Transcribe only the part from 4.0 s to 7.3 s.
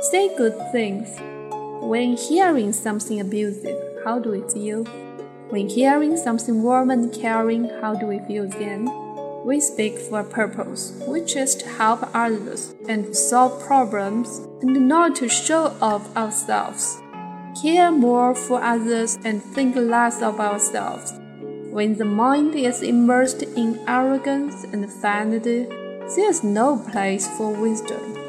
how do we feel? When hearing something warm and